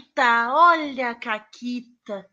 [0.00, 2.26] Caquita, olha a Caquita.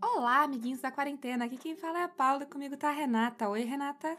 [0.00, 1.44] Olá, amiguinhos da quarentena.
[1.44, 3.48] Aqui quem fala é a Paula e comigo tá a Renata.
[3.48, 4.16] Oi, Renata.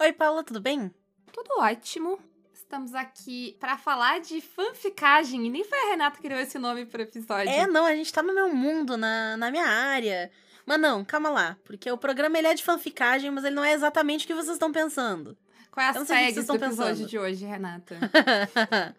[0.00, 0.92] Oi, Paula, tudo bem?
[1.32, 2.18] Tudo ótimo.
[2.52, 5.46] Estamos aqui para falar de fanficagem.
[5.46, 7.50] E nem foi a Renata que deu esse nome pro episódio.
[7.50, 10.30] É, não, a gente tá no meu mundo, na, na minha área.
[10.64, 11.58] Mas não, calma lá.
[11.64, 14.54] Porque o programa ele é de fanficagem, mas ele não é exatamente o que vocês
[14.54, 15.36] estão pensando.
[15.72, 17.06] Qual é a Eu tag do episódio pensando.
[17.08, 17.96] de hoje, Renata?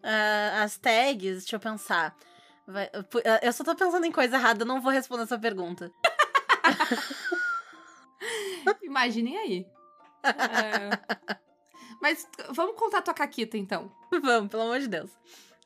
[0.00, 2.16] Ah, as tags, deixa eu pensar.
[2.64, 5.36] Vai- pu- ah, eu só tô pensando em coisa errada, eu não vou responder essa
[5.36, 5.90] pergunta.
[8.82, 9.66] Imaginem aí.
[10.22, 10.90] É.
[12.00, 13.90] Mas vamos contar tua caquita, então.
[14.22, 15.10] Vamos, pelo amor de Deus.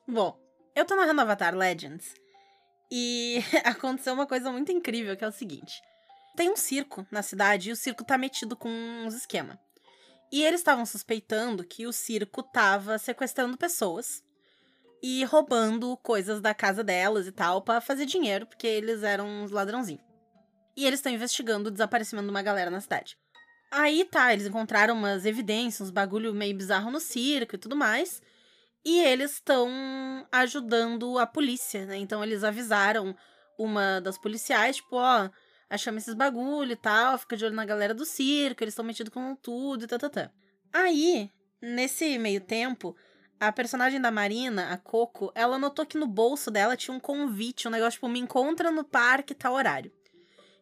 [0.07, 0.37] Bom,
[0.75, 2.13] eu tô narrando Avatar Legends
[2.91, 5.79] e aconteceu uma coisa muito incrível que é o seguinte:
[6.35, 9.59] tem um circo na cidade e o circo tá metido com uns esquema.
[10.33, 14.23] E eles estavam suspeitando que o circo tava sequestrando pessoas
[14.99, 19.51] e roubando coisas da casa delas e tal pra fazer dinheiro, porque eles eram uns
[19.51, 20.01] ladrãozinhos.
[20.75, 23.15] E eles estão investigando o desaparecimento de uma galera na cidade.
[23.71, 28.19] Aí tá, eles encontraram umas evidências, uns bagulho meio bizarro no circo e tudo mais.
[28.83, 29.69] E eles estão
[30.31, 31.97] ajudando a polícia, né?
[31.97, 33.15] Então eles avisaram
[33.55, 35.29] uma das policiais, tipo, ó,
[35.73, 39.11] achamos esses bagulho e tal, fica de olho na galera do circo, eles estão metidos
[39.11, 40.31] com tudo e tá, tá, tá.
[40.71, 42.95] Aí, nesse meio tempo,
[43.39, 47.67] a personagem da Marina, a Coco, ela notou que no bolso dela tinha um convite,
[47.67, 49.91] um negócio tipo, me encontra no parque tal horário.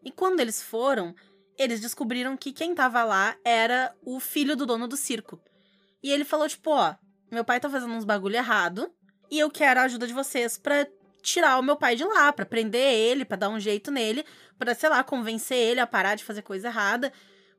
[0.02, 1.14] E quando eles foram,
[1.58, 5.40] eles descobriram que quem tava lá era o filho do dono do circo.
[6.02, 6.96] E ele falou, tipo, ó,
[7.30, 8.90] meu pai tá fazendo uns bagulho errado
[9.30, 10.88] e eu quero a ajuda de vocês pra
[11.22, 14.26] tirar o meu pai de lá, pra prender ele, pra dar um jeito nele,
[14.62, 17.12] pra, sei lá, convencer ele a parar de fazer coisa errada,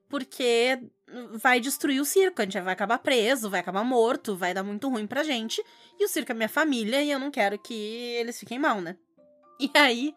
[0.08, 0.78] porque
[1.32, 4.88] vai destruir o circo, a gente vai acabar preso, vai acabar morto, vai dar muito
[4.88, 5.60] ruim pra gente,
[5.98, 8.96] e o circo é minha família e eu não quero que eles fiquem mal, né?
[9.58, 10.14] E aí,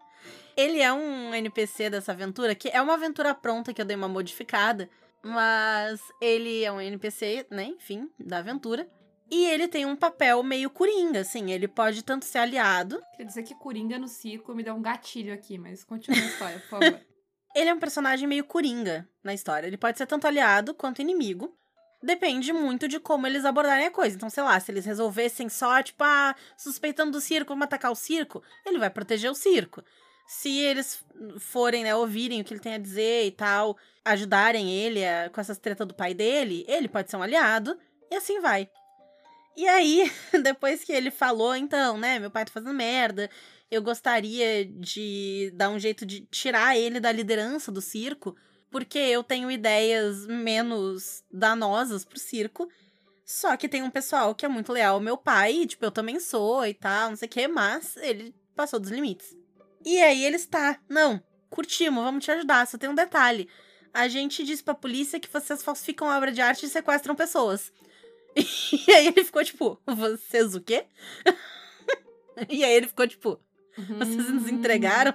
[0.56, 4.08] ele é um NPC dessa aventura, que é uma aventura pronta que eu dei uma
[4.08, 4.88] modificada,
[5.24, 8.88] mas ele é um NPC, né, enfim, da aventura.
[9.32, 13.02] E ele tem um papel meio coringa, assim, ele pode tanto ser aliado.
[13.18, 16.60] Quer dizer que Coringa no circo me deu um gatilho aqui, mas continua a história,
[16.60, 17.02] por favor.
[17.56, 19.66] Ele é um personagem meio coringa na história.
[19.66, 21.58] Ele pode ser tanto aliado quanto inimigo.
[22.04, 24.14] Depende muito de como eles abordarem a coisa.
[24.14, 27.96] Então, sei lá, se eles resolvessem só, tipo, ah, suspeitando do circo, vamos atacar o
[27.96, 29.82] circo, ele vai proteger o circo.
[30.28, 31.02] Se eles
[31.40, 35.40] forem, né, ouvirem o que ele tem a dizer e tal, ajudarem ele a- com
[35.40, 37.80] essas tretas do pai dele, ele pode ser um aliado,
[38.12, 38.70] e assim vai.
[39.56, 40.12] E aí,
[40.44, 43.30] depois que ele falou, então, né, meu pai tá fazendo merda,
[43.72, 48.36] eu gostaria de dar um jeito de tirar ele da liderança do circo,
[48.70, 52.70] porque eu tenho ideias menos danosas pro circo.
[53.26, 56.20] Só que tem um pessoal que é muito leal ao meu pai, tipo, eu também
[56.20, 59.36] sou e tal, não sei o que, mas ele passou dos limites.
[59.84, 63.50] E aí ele está, não, curtimos, vamos te ajudar, só tem um detalhe.
[63.94, 67.72] A gente disse pra polícia que vocês falsificam obra de arte e sequestram pessoas.
[68.88, 70.86] E aí ele ficou tipo, vocês o quê?
[72.50, 73.40] e aí ele ficou tipo,
[73.78, 75.14] vocês nos entregaram?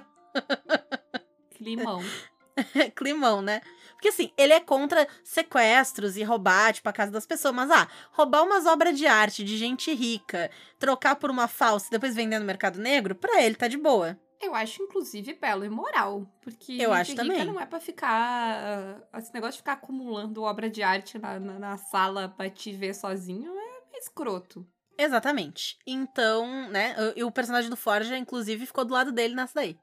[1.55, 2.01] Climão.
[2.95, 3.61] Climão, né?
[3.93, 7.53] Porque assim, ele é contra sequestros e roubar, tipo, a casa das pessoas.
[7.53, 10.49] Mas, ah, roubar umas obras de arte de gente rica,
[10.79, 14.19] trocar por uma falsa e depois vender no mercado negro, pra ele tá de boa.
[14.41, 16.25] Eu acho, inclusive, belo e moral.
[16.41, 17.45] Porque Eu acho também.
[17.45, 19.01] não é pra ficar.
[19.17, 22.95] Esse negócio de ficar acumulando obra de arte na, na, na sala pra te ver
[22.95, 23.53] sozinho
[23.93, 24.65] é escroto.
[24.97, 25.77] Exatamente.
[25.85, 29.77] Então, né, e o personagem do Forja, inclusive, ficou do lado dele nessa daí.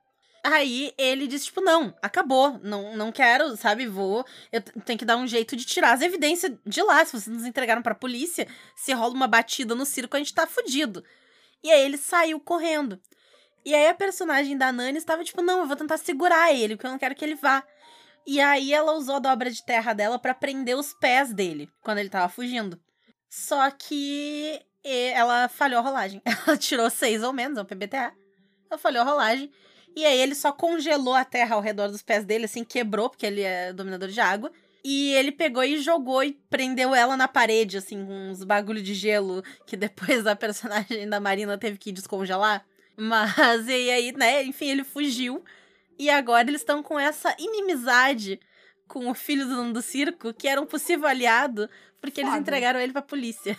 [0.45, 5.17] Aí ele disse, tipo, não, acabou, não, não quero, sabe, vou, eu tenho que dar
[5.17, 8.47] um jeito de tirar as evidências de lá, se vocês nos entregaram pra polícia,
[8.77, 11.05] se rola uma batida no circo, a gente tá fudido.
[11.63, 13.01] E aí ele saiu correndo.
[13.65, 16.87] E aí a personagem da Nani estava tipo, não, eu vou tentar segurar ele, porque
[16.87, 17.63] eu não quero que ele vá.
[18.27, 21.99] E aí ela usou a dobra de terra dela pra prender os pés dele, quando
[21.99, 22.81] ele tava fugindo.
[23.29, 26.23] Só que ela falhou a rolagem.
[26.47, 28.13] Ela tirou seis ou menos, é um PBTA.
[28.71, 29.51] Ela falhou a rolagem.
[29.95, 33.27] E aí ele só congelou a terra ao redor dos pés dele, assim, quebrou, porque
[33.27, 34.51] ele é dominador de água.
[34.85, 38.95] E ele pegou e jogou e prendeu ela na parede, assim, com uns bagulho de
[38.95, 42.65] gelo que depois a personagem da Marina teve que descongelar.
[42.99, 45.45] Mas, e aí, né, enfim, ele fugiu.
[45.97, 48.41] E agora eles estão com essa inimizade
[48.89, 51.69] com o filho do dono do circo, que era um possível aliado,
[52.01, 52.41] porque eles Foda.
[52.41, 53.59] entregaram ele pra polícia.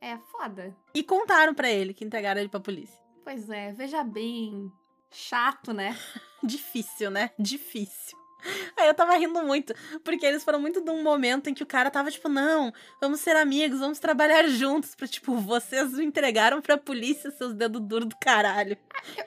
[0.00, 0.76] É, é foda.
[0.94, 2.98] E contaram pra ele que entregaram ele pra polícia.
[3.22, 4.70] Pois é, veja bem.
[5.10, 5.96] Chato, né?
[6.42, 7.30] Difícil, né?
[7.38, 8.18] Difícil.
[8.76, 9.74] Aí eu tava rindo muito,
[10.04, 13.20] porque eles foram muito de um momento em que o cara tava tipo, não, vamos
[13.20, 14.94] ser amigos, vamos trabalhar juntos.
[14.94, 18.76] Pra, tipo, vocês me entregaram pra polícia, seus dedos duros do caralho.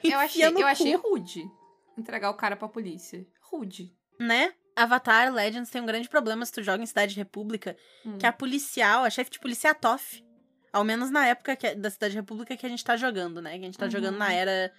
[0.02, 1.44] Eu, eu achei, eu achei rude
[1.96, 3.26] entregar o cara pra polícia.
[3.40, 3.92] Rude.
[4.20, 4.52] Né?
[4.76, 7.76] Avatar Legends tem um grande problema se tu joga em Cidade República,
[8.06, 8.16] Hum.
[8.18, 10.22] que a policial, a chefe de polícia é a Toff.
[10.72, 13.52] Ao menos na época que- da Cidade República que a gente tá jogando, né?
[13.58, 13.90] Que a gente tá Uhum.
[13.90, 14.72] jogando na era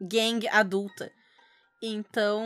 [0.00, 1.12] gang adulta.
[1.86, 2.42] Então,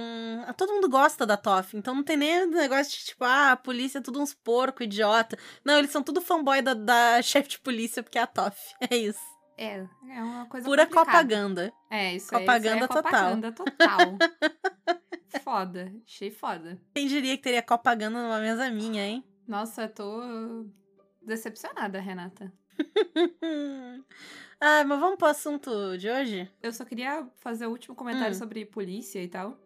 [0.57, 1.77] todo mundo gosta da Toff.
[1.77, 5.39] Então não tem nem negócio de tipo, ah, a polícia é tudo uns porco, idiota.
[5.65, 8.59] Não, eles são tudo fanboy da, da chefe de polícia porque é a Toff.
[8.91, 9.21] É isso.
[9.57, 11.11] É, é uma coisa Pura complicada.
[11.11, 11.73] propaganda.
[11.91, 13.03] É, isso Propaganda aí, isso aí é total.
[13.11, 14.19] propaganda total.
[15.43, 15.93] foda.
[16.07, 16.81] Achei foda.
[16.95, 19.25] Quem diria que teria propaganda numa mesa minha, hein?
[19.49, 20.67] Nossa, eu tô
[21.23, 22.53] decepcionada, Renata.
[24.61, 26.51] Ah, mas vamos pro assunto de hoje?
[26.63, 28.39] Eu só queria fazer o último comentário Hum.
[28.39, 29.59] sobre polícia e tal.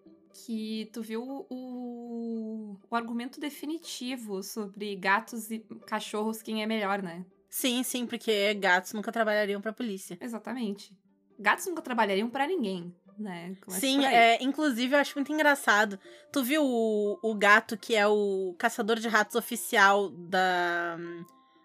[0.47, 7.25] Que tu viu o, o argumento definitivo sobre gatos e cachorros, quem é melhor, né?
[7.51, 10.17] Sim, sim, porque gatos nunca trabalhariam pra polícia.
[10.21, 10.97] Exatamente.
[11.39, 13.55] Gatos nunca trabalhariam pra ninguém, né?
[13.69, 15.99] Sim, é, inclusive eu acho muito engraçado.
[16.33, 20.97] Tu viu o, o gato que é o caçador de ratos oficial da,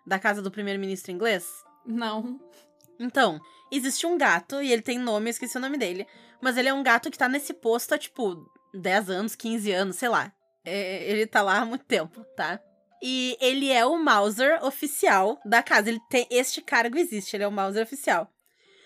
[0.06, 1.64] da casa do primeiro-ministro inglês?
[1.86, 2.38] Não.
[3.00, 3.40] Então,
[3.72, 6.08] existe um gato, e ele tem nome, eu esqueci o nome dele.
[6.42, 9.96] Mas ele é um gato que tá nesse posto há, tipo, 10 anos, 15 anos,
[9.96, 10.32] sei lá.
[10.64, 12.60] É, ele tá lá há muito tempo, tá?
[13.02, 15.90] E ele é o Mauser oficial da casa.
[15.90, 16.28] Ele tem.
[16.30, 18.32] Este cargo existe, ele é o Mauser oficial.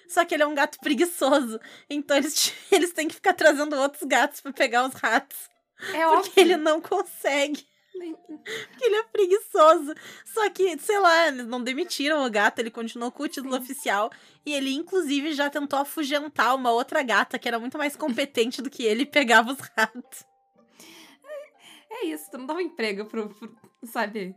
[0.07, 1.59] Só que ele é um gato preguiçoso.
[1.89, 5.37] Então eles, eles têm que ficar trazendo outros gatos pra pegar os ratos.
[5.93, 6.23] É óbvio.
[6.23, 7.65] Porque ele não consegue.
[8.25, 9.93] Porque ele é preguiçoso.
[10.25, 13.59] Só que, sei lá, eles não demitiram o gato, ele continuou com o título Sim.
[13.61, 14.11] oficial.
[14.45, 18.69] E ele, inclusive, já tentou afugentar uma outra gata que era muito mais competente do
[18.69, 20.25] que ele e pegava os ratos.
[21.89, 23.55] É isso, tu não dá um emprego pro, pro-
[23.85, 24.33] sabe?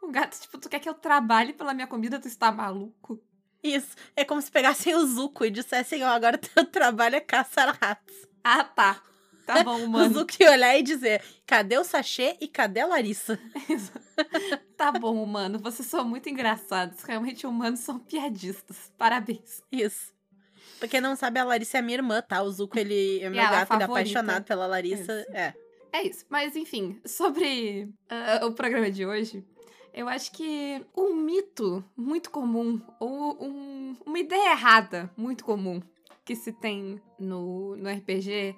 [0.00, 3.20] o gato, tipo, tu quer que eu trabalhe pela minha comida, tu está maluco?
[3.62, 3.96] Isso.
[4.14, 8.14] É como se pegassem o Zuko e dissessem, ó, agora teu trabalho é caçar ratos.
[8.42, 9.02] Ah, tá.
[9.46, 10.14] Tá bom, O humano.
[10.14, 13.38] Zuko ia olhar e dizer, cadê o sachê e cadê a Larissa?
[14.76, 15.58] tá bom, humano.
[15.58, 17.02] Vocês são muito engraçados.
[17.02, 18.92] Realmente, humanos são piadistas.
[18.96, 19.62] Parabéns.
[19.70, 20.12] Isso.
[20.78, 22.42] Pra quem não sabe, a Larissa é minha irmã, tá?
[22.42, 25.20] O Zuko, ele é meu a gato, ele é apaixonado pela Larissa.
[25.20, 25.30] Isso.
[25.36, 25.54] É.
[25.92, 26.24] É isso.
[26.28, 29.44] Mas, enfim, sobre ah, o programa de hoje,
[29.92, 35.80] eu acho que um mito muito comum, ou um- uma ideia errada muito comum
[36.24, 38.56] que se tem no, no RPG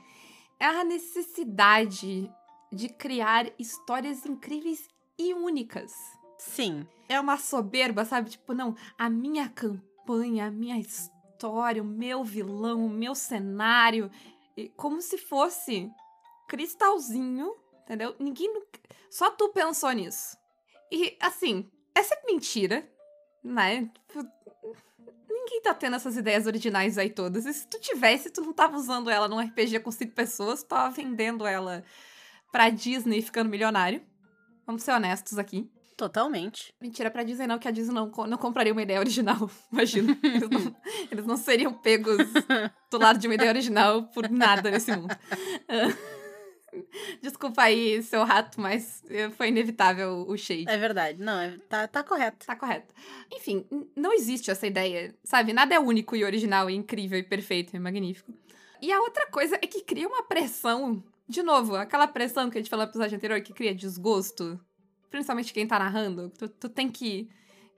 [0.58, 2.30] é a necessidade
[2.72, 4.88] de criar histórias incríveis
[5.18, 5.92] e únicas.
[6.38, 6.86] Sim.
[7.08, 8.30] É uma soberba, sabe?
[8.30, 14.10] Tipo, não, a minha campanha, a minha história, o meu vilão, o meu cenário,
[14.76, 15.90] como se fosse
[16.48, 18.14] cristalzinho, entendeu?
[18.18, 18.50] Ninguém.
[19.10, 20.36] Só tu pensou nisso.
[20.90, 22.88] E, assim, é sempre mentira,
[23.42, 23.90] né?
[25.46, 27.46] Ninguém tá tendo essas ideias originais aí todas.
[27.46, 30.70] E se tu tivesse, tu não tava usando ela num RPG com cinco pessoas, tu
[30.70, 31.84] tava vendendo ela
[32.50, 34.02] pra Disney e ficando milionário.
[34.66, 35.70] Vamos ser honestos aqui.
[35.96, 36.74] Totalmente.
[36.80, 39.48] Mentira pra Disney não, que a Disney não, não compraria uma ideia original.
[39.72, 40.18] Imagina.
[40.20, 40.76] Eles não,
[41.12, 42.18] eles não seriam pegos
[42.90, 45.16] do lado de uma ideia original por nada nesse mundo.
[47.22, 50.64] Desculpa aí, seu rato, mas eh, foi inevitável o shade.
[50.68, 51.22] É verdade.
[51.22, 52.46] Não, é- tá, tá correto.
[52.46, 52.94] Tá correto.
[53.32, 55.52] Enfim, não existe essa ideia, sabe?
[55.52, 58.32] Nada é único e original e incrível e perfeito e magnífico.
[58.80, 61.02] E a outra coisa é que cria uma pressão.
[61.28, 64.60] De novo, aquela pressão que a gente falou no episódio anterior que cria desgosto.
[65.10, 66.30] Principalmente quem tá narrando.
[66.30, 67.28] Tu, tu tem que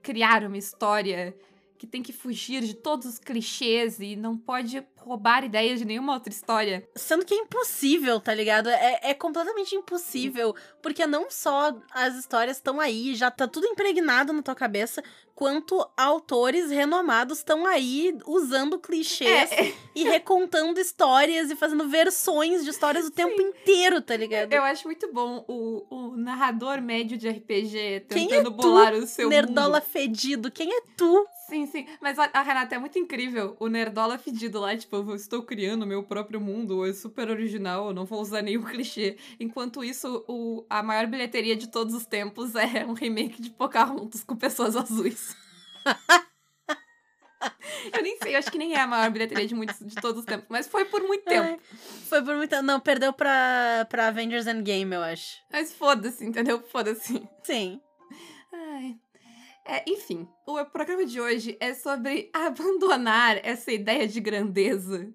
[0.02, 1.34] criar uma história
[1.78, 6.12] que tem que fugir de todos os clichês e não pode roubar ideias de nenhuma
[6.12, 6.86] outra história.
[6.96, 8.68] Sendo que é impossível, tá ligado?
[8.68, 10.54] É, é completamente impossível.
[10.82, 15.02] Porque não só as histórias estão aí, já tá tudo impregnado na tua cabeça,
[15.38, 22.70] quanto autores renomados estão aí usando clichês É, e recontando histórias e fazendo versões de
[22.70, 24.52] histórias o tempo inteiro, tá ligado?
[24.52, 28.92] eu acho muito bom o, o narrador médio de RPG Quem é tentando tu, bolar
[28.94, 29.88] o seu Nerdola mundo.
[29.88, 31.24] fedido, quem é tu?
[31.48, 31.86] Sim, sim.
[32.00, 33.56] Mas a, a Renata é muito incrível.
[33.58, 37.94] O Nerdola fedido lá, tipo, eu estou criando meu próprio mundo, é super original, eu
[37.94, 39.16] não vou usar nenhum clichê.
[39.40, 44.22] Enquanto isso, o, a maior bilheteria de todos os tempos é um remake de Pocahontas
[44.24, 45.27] com pessoas azuis.
[47.92, 50.20] eu nem sei, eu acho que nem é a maior bilheteria de, muitos, de todos
[50.20, 51.48] os tempos, mas foi por muito tempo.
[51.48, 51.58] Ai,
[52.08, 52.62] foi por muito.
[52.62, 55.36] Não, perdeu pra, pra Avengers Endgame, eu acho.
[55.52, 56.62] Mas foda-se, entendeu?
[56.68, 57.22] Foda-se.
[57.42, 57.80] Sim.
[58.52, 58.96] Ai.
[59.64, 65.12] É, enfim, o programa de hoje é sobre abandonar essa ideia de grandeza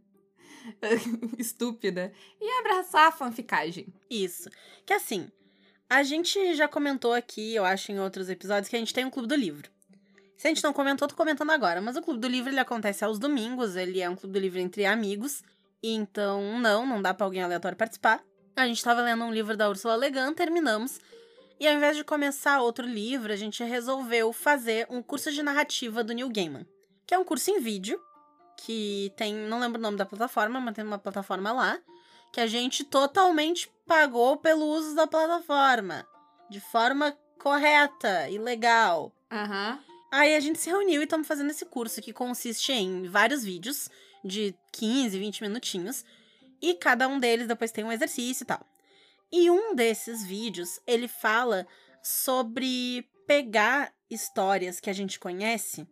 [1.40, 3.92] estúpida e abraçar a fanficagem.
[4.12, 4.48] Isso.
[4.86, 5.28] Que assim,
[5.90, 9.10] a gente já comentou aqui, eu acho, em outros episódios, que a gente tem um
[9.10, 9.73] clube do livro.
[10.44, 11.80] Se a gente não comentou, tô comentando agora.
[11.80, 13.78] Mas o Clube do Livro, ele acontece aos domingos.
[13.78, 15.42] Ele é um Clube do Livro entre amigos.
[15.82, 18.22] Então, não, não dá pra alguém aleatório participar.
[18.54, 21.00] A gente tava lendo um livro da Ursula Le Guin, terminamos.
[21.58, 26.04] E ao invés de começar outro livro, a gente resolveu fazer um curso de narrativa
[26.04, 26.68] do Neil Gaiman.
[27.08, 27.98] Que é um curso em vídeo,
[28.58, 31.80] que tem, não lembro o nome da plataforma, mas tem uma plataforma lá.
[32.34, 36.06] Que a gente totalmente pagou pelo uso da plataforma.
[36.50, 39.16] De forma correta e legal.
[39.32, 39.80] Aham.
[40.16, 43.90] Aí a gente se reuniu e estamos fazendo esse curso que consiste em vários vídeos
[44.24, 46.06] de 15, 20 minutinhos.
[46.62, 48.64] E cada um deles depois tem um exercício e tal.
[49.32, 51.66] E um desses vídeos, ele fala
[52.04, 55.88] sobre pegar histórias que a gente conhece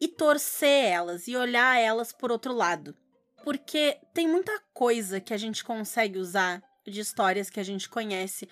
[0.00, 2.96] e torcer elas e olhar elas por outro lado.
[3.44, 8.48] Porque tem muita coisa que a gente consegue usar de histórias que a gente conhece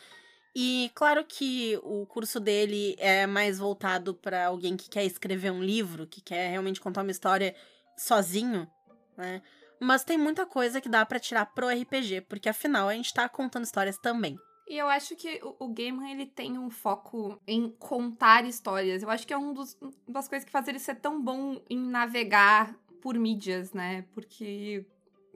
[0.54, 5.62] e claro que o curso dele é mais voltado para alguém que quer escrever um
[5.62, 7.54] livro, que quer realmente contar uma história
[7.96, 8.68] sozinho,
[9.16, 9.42] né?
[9.78, 13.28] Mas tem muita coisa que dá para tirar pro RPG, porque afinal a gente tá
[13.28, 14.38] contando histórias também.
[14.68, 19.02] E eu acho que o, o Gaiman, ele tem um foco em contar histórias.
[19.02, 21.60] Eu acho que é um dos, uma das coisas que faz ele ser tão bom
[21.68, 24.04] em navegar por mídias, né?
[24.12, 24.84] Porque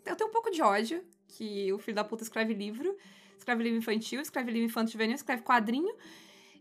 [0.04, 2.96] eu tenho um pouco de ódio que o filho da puta escreve livro,
[3.44, 5.94] escreve livro infantil, escreve livro infantil juvenil, escreve quadrinho,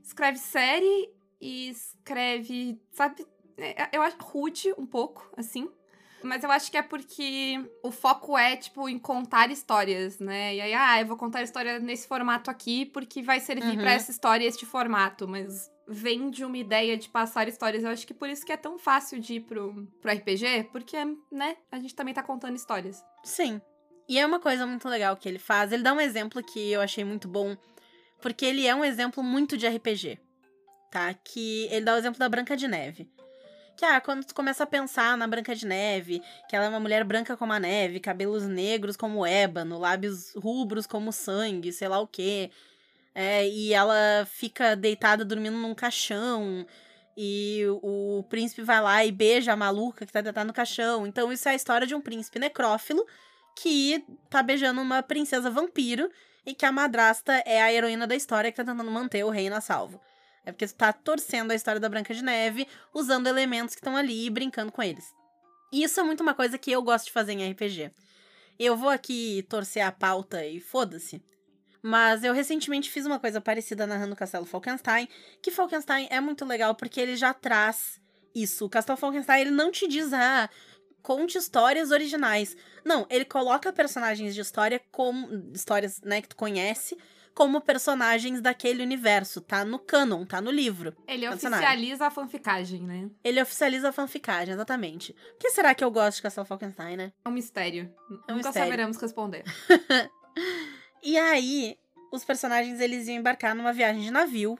[0.03, 1.09] escreve série
[1.39, 3.25] e escreve, sabe?
[3.57, 5.69] é, Eu acho rude um pouco, assim.
[6.21, 10.55] Mas eu acho que é porque o foco é, tipo, em contar histórias, né?
[10.55, 13.75] E aí, ah, eu vou contar a história nesse formato aqui porque vai servir Uhum.
[13.77, 15.27] pra essa história este formato.
[15.27, 17.83] Mas vem de uma ideia de passar histórias.
[17.83, 20.95] Eu acho que por isso que é tão fácil de ir pro, pro RPG, porque,
[21.29, 23.03] né, a gente também tá contando histórias.
[23.25, 23.61] Sim.
[24.13, 25.71] E é uma coisa muito legal que ele faz.
[25.71, 27.57] Ele dá um exemplo que eu achei muito bom,
[28.21, 30.19] porque ele é um exemplo muito de RPG,
[30.91, 31.15] tá?
[31.15, 33.09] Que ele dá o exemplo da Branca de Neve.
[33.75, 36.79] Que, ah, quando tu começa a pensar na Branca de Neve, que ela é uma
[36.79, 41.87] mulher branca como a neve, cabelos negros como o ébano, lábios rubros como sangue, sei
[41.87, 42.51] lá o quê.
[43.15, 46.67] É, e ela fica deitada dormindo num caixão.
[47.17, 51.07] E o príncipe vai lá e beija a maluca que tá deitada no caixão.
[51.07, 53.03] Então, isso é a história de um príncipe necrófilo
[53.55, 56.09] que tá beijando uma princesa vampiro
[56.45, 59.55] e que a madrasta é a heroína da história que tá tentando manter o reino
[59.55, 59.99] a salvo.
[60.45, 63.95] É porque tu tá torcendo a história da Branca de Neve, usando elementos que estão
[63.95, 65.13] ali e brincando com eles.
[65.71, 67.91] E isso é muito uma coisa que eu gosto de fazer em RPG.
[68.59, 71.23] Eu vou aqui torcer a pauta e foda-se.
[71.81, 75.07] Mas eu recentemente fiz uma coisa parecida narrando o Castelo Falkenstein,
[75.41, 77.99] que Falkenstein é muito legal porque ele já traz
[78.35, 78.65] isso.
[78.65, 80.49] O Castelo Falkenstein, ele não te diz, ah,
[81.03, 82.57] conte histórias originais.
[82.83, 86.97] Não, ele coloca personagens de história como histórias, né, que tu conhece,
[87.35, 90.95] como personagens daquele universo, tá no canon, tá no livro.
[91.07, 93.09] Ele Tá oficializa a fanficagem, né?
[93.23, 95.13] Ele oficializa a fanficagem, exatamente.
[95.13, 97.11] Por que será que eu gosto de Castelo Falkenstein, né?
[97.25, 97.93] É um mistério.
[98.27, 98.61] É um Nunca mistério.
[98.67, 99.43] saberemos responder.
[101.05, 101.77] E aí,
[102.13, 104.57] os personagens eles iam embarcar numa viagem de navio.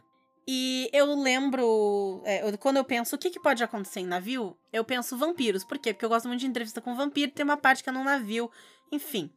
[0.48, 4.58] E eu lembro, é, eu- quando eu penso o que, que pode acontecer em navio,
[4.72, 5.64] eu penso vampiros.
[5.64, 5.94] Por quê?
[5.94, 8.52] Porque eu gosto muito de entrevista com vampiro, tem uma parte que é num navio.
[8.92, 9.32] Enfim,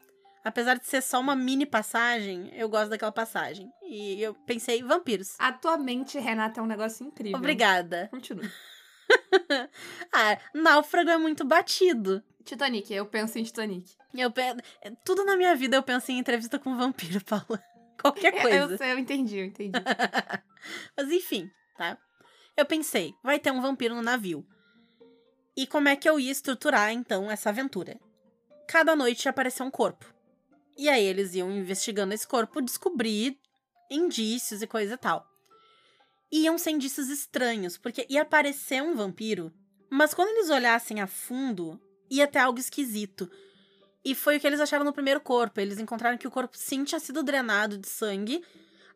[0.45, 3.71] apesar de ser só uma mini passagem, eu gosto daquela passagem.
[3.85, 5.37] E eu pensei, vampiros.
[5.39, 7.39] A tua mente, Renata, é um negócio incrível.
[7.39, 8.09] Obrigada.
[8.11, 8.45] Continua.
[10.13, 12.23] Ah, náufrago é muito batido.
[12.45, 13.89] Titanic, eu penso em Titanic.
[14.15, 14.43] Eu pe...
[15.05, 17.63] Tudo na minha vida eu penso em entrevista com vampiro, Paula.
[18.13, 18.85] Qualquer coisa.
[18.85, 19.79] Eu, eu, entendi, eu entendi.
[20.97, 21.99] Mas enfim, tá?
[22.57, 24.47] Eu pensei, vai ter um vampiro no navio.
[25.57, 27.99] E como é que eu ia estruturar, então, essa aventura?
[28.69, 30.05] Cada noite ia aparecer um corpo.
[30.77, 33.39] E aí eles iam investigando esse corpo, descobrir
[33.91, 35.27] indícios e coisa e tal.
[36.31, 39.53] Iam ser indícios estranhos, porque ia aparecer um vampiro,
[39.91, 43.31] mas quando eles olhassem a fundo, ia ter algo esquisito.
[44.07, 45.61] E foi o que eles acharam no primeiro corpo.
[45.61, 48.41] Eles encontraram que o corpo sim tinha sido drenado de sangue,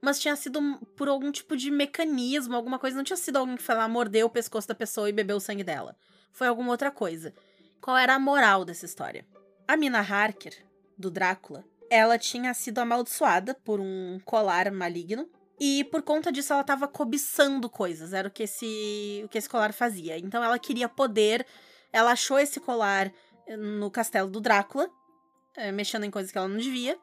[0.01, 0.63] mas tinha sido
[0.95, 2.97] por algum tipo de mecanismo, alguma coisa.
[2.97, 5.41] Não tinha sido alguém que foi lá, mordeu o pescoço da pessoa e bebeu o
[5.41, 5.97] sangue dela.
[6.31, 7.35] Foi alguma outra coisa.
[7.81, 9.27] Qual era a moral dessa história?
[9.67, 10.55] A Mina Harker,
[10.97, 15.29] do Drácula, ela tinha sido amaldiçoada por um colar maligno.
[15.59, 18.13] E por conta disso ela estava cobiçando coisas.
[18.13, 20.17] Era o que esse, o que esse colar fazia.
[20.17, 21.45] Então ela queria poder.
[21.93, 23.13] Ela achou esse colar
[23.49, 24.89] eh, no castelo do Drácula,
[25.57, 26.99] eh, mexendo em coisas que ela não devia.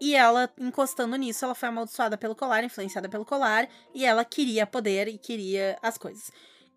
[0.00, 4.66] E ela, encostando nisso, ela foi amaldiçoada pelo colar, influenciada pelo colar, e ela queria
[4.66, 6.30] poder e queria as coisas.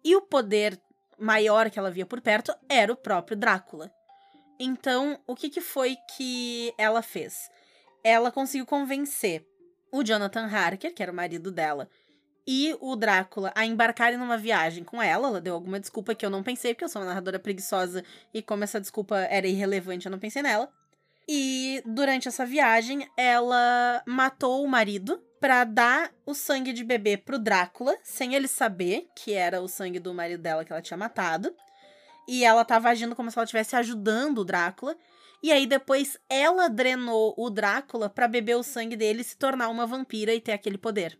[0.04, 0.80] E o poder
[1.20, 3.92] maior que ela via por perto era o próprio Drácula.
[4.60, 7.50] Então, o que, que foi que ela fez?
[8.04, 9.46] Ela conseguiu convencer
[9.92, 11.88] o Jonathan Harker, que era o marido dela,
[12.48, 15.28] e o Drácula a embarcarem numa viagem com ela.
[15.28, 18.04] Ela deu alguma desculpa que eu não pensei, porque eu sou uma narradora preguiçosa
[18.34, 20.72] e como essa desculpa era irrelevante, eu não pensei nela.
[21.28, 27.40] E durante essa viagem, ela matou o marido para dar o sangue de bebê pro
[27.40, 31.56] Drácula, sem ele saber que era o sangue do marido dela que ela tinha matado.
[32.28, 34.96] E ela tava agindo como se ela estivesse ajudando o Drácula.
[35.42, 39.70] E aí depois ela drenou o Drácula para beber o sangue dele e se tornar
[39.70, 41.18] uma vampira e ter aquele poder.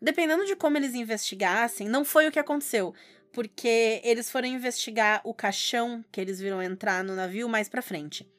[0.00, 2.94] Dependendo de como eles investigassem, não foi o que aconteceu,
[3.32, 8.30] porque eles foram investigar o caixão que eles viram entrar no navio mais para frente.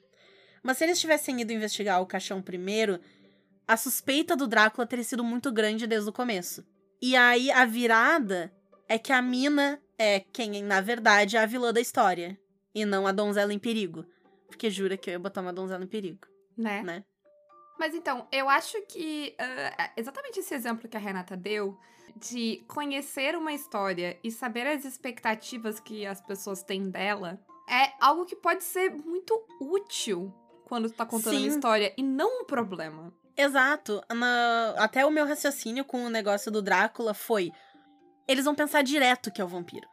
[0.64, 3.00] Mas se eles tivessem ido investigar o caixão primeiro,
[3.68, 6.66] a suspeita do Drácula teria sido muito grande desde o começo.
[7.02, 8.52] E aí a virada
[8.88, 12.40] é que a mina é quem, na verdade, é a vilã da história.
[12.74, 14.06] E não a donzela em perigo.
[14.48, 16.82] Porque jura que eu ia botar uma donzela em perigo, Né?
[16.84, 17.04] né?
[17.78, 21.78] Mas então, eu acho que uh, exatamente esse exemplo que a Renata deu
[22.16, 28.26] de conhecer uma história e saber as expectativas que as pessoas têm dela é algo
[28.26, 30.34] que pode ser muito útil
[30.68, 31.48] quando tu tá contando Sim.
[31.48, 33.14] uma história e não um problema.
[33.36, 34.02] Exato.
[34.14, 37.52] Na- Até o meu raciocínio com o negócio do Drácula foi:
[38.28, 39.88] eles vão pensar direto que é o vampiro.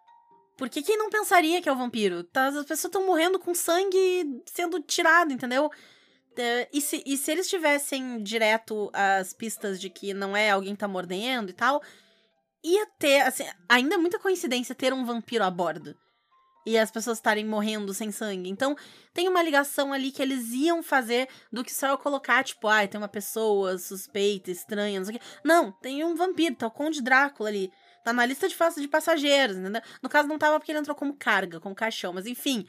[0.56, 2.24] Porque quem não pensaria que é o vampiro?
[2.24, 5.70] Tá, as pessoas estão morrendo com sangue sendo tirado, entendeu?
[6.36, 10.74] É, E se, e se eles tivessem direto as pistas de que não é alguém
[10.74, 11.82] tá mordendo e tal,
[12.62, 15.96] ia ter, assim, ainda é muita coincidência ter um vampiro a bordo.
[16.66, 18.48] E as pessoas estarem morrendo sem sangue.
[18.48, 18.74] Então,
[19.12, 22.88] tem uma ligação ali que eles iam fazer do que só eu colocar, tipo, ai,
[22.88, 25.24] tem uma pessoa suspeita, estranha, não sei o quê.
[25.44, 27.70] Não, tem um vampiro, tá o Conde Drácula ali.
[28.02, 29.82] Tá na lista de, fa- de passageiros, entendeu?
[30.02, 32.66] No caso, não tava porque ele entrou como carga, como caixão, mas enfim.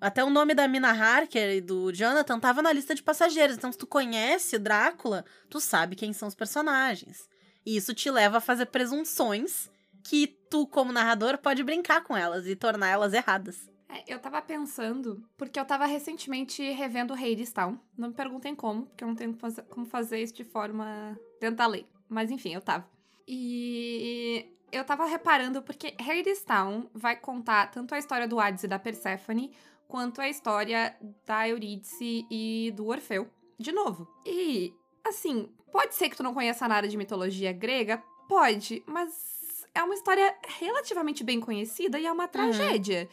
[0.00, 3.56] Até o nome da Mina Harker e do Jonathan tava na lista de passageiros.
[3.56, 7.28] Então, se tu conhece Drácula, tu sabe quem são os personagens.
[7.64, 9.70] E isso te leva a fazer presunções
[10.08, 13.68] que tu, como narrador, pode brincar com elas e tornar elas erradas.
[13.88, 17.78] É, eu tava pensando, porque eu tava recentemente revendo Hadestown.
[17.98, 19.36] Não me perguntem como, porque eu não tenho
[19.68, 21.18] como fazer- isso de forma
[21.54, 21.86] da lei.
[22.08, 22.88] Mas enfim, eu tava.
[23.26, 28.78] E eu tava reparando porque Hadestown vai contar tanto a história do Hades e da
[28.78, 29.52] Perséfone,
[29.88, 33.28] quanto a história da Eurídice e do Orfeu.
[33.58, 34.06] De novo.
[34.24, 34.72] E,
[35.04, 38.02] assim, pode ser que tu não conheça nada de mitologia grega?
[38.28, 39.35] Pode, mas
[39.76, 43.08] é uma história relativamente bem conhecida e é uma tragédia.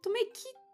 [0.00, 0.64] Tu meio que.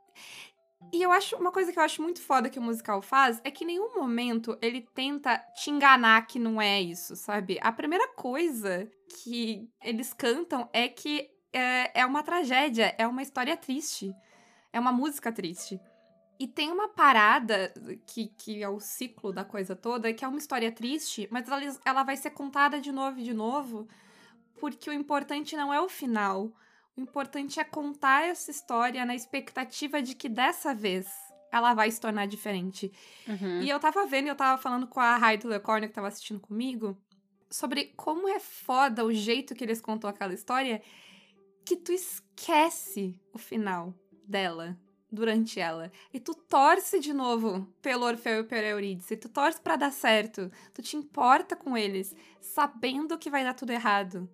[0.92, 3.50] E eu acho uma coisa que eu acho muito foda que o musical faz é
[3.50, 7.58] que em nenhum momento ele tenta te enganar que não é isso, sabe?
[7.62, 13.56] A primeira coisa que eles cantam é que é, é uma tragédia, é uma história
[13.56, 14.14] triste,
[14.72, 15.80] é uma música triste.
[16.38, 17.72] E tem uma parada
[18.06, 21.60] que, que é o ciclo da coisa toda, que é uma história triste, mas ela,
[21.84, 23.86] ela vai ser contada de novo e de novo,
[24.60, 26.52] porque o importante não é o final.
[26.96, 31.08] O importante é contar essa história na expectativa de que dessa vez
[31.50, 32.92] ela vai se tornar diferente.
[33.26, 33.62] Uhum.
[33.62, 36.96] E eu tava vendo, eu tava falando com a Raid Lecorne, que tava assistindo comigo,
[37.50, 40.80] sobre como é foda o jeito que eles contou aquela história,
[41.64, 43.94] que tu esquece o final
[44.24, 44.78] dela
[45.10, 45.90] durante ela.
[46.12, 49.16] E tu torce de novo pelo Orfeu e pela Eurídice.
[49.16, 50.50] Tu torce pra dar certo.
[50.72, 54.28] Tu te importa com eles, sabendo que vai dar tudo errado.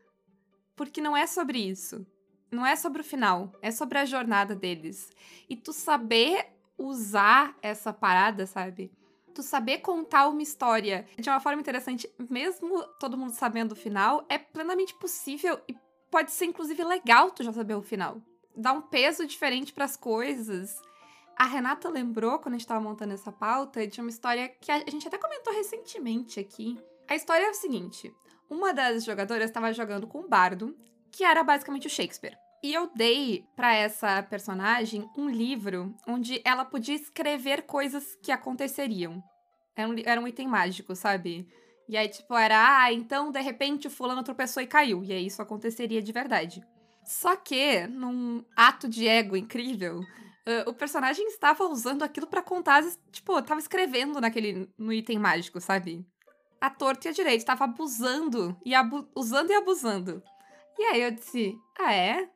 [0.76, 2.06] Porque não é sobre isso.
[2.50, 3.50] Não é sobre o final.
[3.60, 5.10] É sobre a jornada deles.
[5.48, 6.46] E tu saber
[6.78, 8.92] usar essa parada, sabe?
[9.34, 14.24] Tu saber contar uma história de uma forma interessante, mesmo todo mundo sabendo o final,
[14.28, 15.76] é plenamente possível e
[16.10, 18.20] pode ser inclusive legal tu já saber o final.
[18.54, 20.80] Dá um peso diferente pras coisas.
[21.36, 24.78] A Renata lembrou, quando a gente tava montando essa pauta, de uma história que a
[24.88, 26.78] gente até comentou recentemente aqui.
[27.06, 28.14] A história é o seguinte:
[28.50, 30.76] uma das jogadoras estava jogando com um bardo,
[31.10, 32.36] que era basicamente o Shakespeare.
[32.62, 39.22] E eu dei pra essa personagem um livro onde ela podia escrever coisas que aconteceriam.
[39.76, 41.46] Era um, li- era um item mágico, sabe?
[41.88, 45.04] E aí, tipo, era, ah, então de repente o fulano tropeçou e caiu.
[45.04, 46.62] E aí isso aconteceria de verdade.
[47.04, 50.00] Só que, num ato de ego incrível,
[50.46, 52.82] ah, o personagem estava usando aquilo pra contar,
[53.12, 56.04] tipo, tava escrevendo naquele, no item mágico, sabe?
[56.66, 60.20] A torta e a direita, tava abusando, e abu- usando e abusando.
[60.76, 62.28] E aí eu disse, ah é?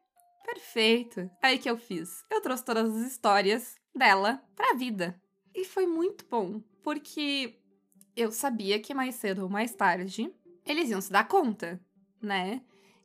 [0.44, 1.28] Perfeito.
[1.42, 2.24] Aí que eu fiz?
[2.30, 5.20] Eu trouxe todas as histórias dela pra vida.
[5.52, 7.58] E foi muito bom, porque
[8.14, 10.32] eu sabia que mais cedo ou mais tarde
[10.64, 11.80] eles iam se dar conta,
[12.22, 12.62] né?